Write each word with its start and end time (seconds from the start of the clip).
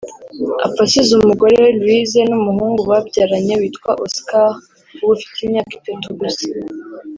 Apfa 0.65 0.81
asize 0.87 1.11
umugore 1.15 1.53
we 1.63 1.69
Louise 1.79 2.19
n’umuhungu 2.29 2.81
babyaranye 2.91 3.53
witwa 3.61 3.91
Oscar 4.05 4.49
uba 5.01 5.11
ufite 5.15 5.37
imyaka 5.41 5.71
itatu 5.79 6.07
gusa 6.19 6.45